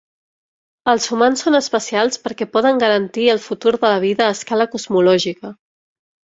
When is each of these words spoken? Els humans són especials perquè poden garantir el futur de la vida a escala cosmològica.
Els 0.93 1.03
humans 1.15 1.43
són 1.45 1.57
especials 1.59 2.17
perquè 2.25 2.49
poden 2.57 2.81
garantir 2.85 3.29
el 3.35 3.43
futur 3.45 3.77
de 3.79 3.95
la 3.95 4.03
vida 4.09 4.29
a 4.29 4.33
escala 4.39 4.71
cosmològica. 4.75 5.57